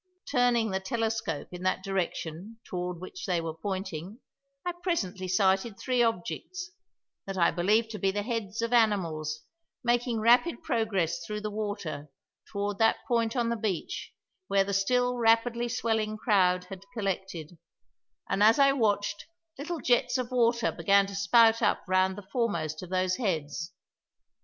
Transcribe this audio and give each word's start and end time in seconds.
Turning 0.27 0.71
the 0.71 0.79
telescope 0.79 1.49
in 1.51 1.61
the 1.61 1.77
direction 1.83 2.57
toward 2.63 2.99
which 2.99 3.27
they 3.27 3.39
were 3.39 3.53
pointing, 3.53 4.19
I 4.65 4.71
presently 4.71 5.27
sighted 5.27 5.77
three 5.77 6.01
objects, 6.01 6.71
that 7.27 7.37
I 7.37 7.51
believed 7.51 7.91
to 7.91 7.99
be 7.99 8.09
the 8.09 8.23
heads 8.23 8.63
of 8.63 8.73
animals, 8.73 9.43
making 9.83 10.19
rapid 10.19 10.63
progress 10.63 11.23
through 11.23 11.41
the 11.41 11.51
water 11.51 12.09
toward 12.51 12.79
that 12.79 13.05
point 13.07 13.35
on 13.35 13.49
the 13.49 13.55
beach 13.55 14.11
where 14.47 14.63
the 14.63 14.73
still 14.73 15.17
rapidly 15.19 15.67
swelling 15.67 16.17
crowd 16.17 16.63
had 16.63 16.81
collected, 16.95 17.59
and, 18.27 18.41
as 18.41 18.57
I 18.57 18.71
watched, 18.71 19.27
little 19.59 19.79
jets 19.81 20.17
of 20.17 20.31
water 20.31 20.71
began 20.71 21.05
to 21.05 21.15
spout 21.15 21.61
up 21.61 21.83
round 21.87 22.17
the 22.17 22.25
foremost 22.33 22.81
of 22.81 22.89
those 22.89 23.17
heads. 23.17 23.71